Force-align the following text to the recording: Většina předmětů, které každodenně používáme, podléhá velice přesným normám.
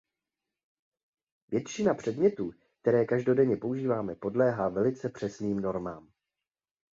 Většina 1.49 1.93
předmětů, 1.93 2.51
které 2.81 3.05
každodenně 3.05 3.57
používáme, 3.57 4.15
podléhá 4.15 4.69
velice 4.69 5.09
přesným 5.09 5.59
normám. 5.59 6.11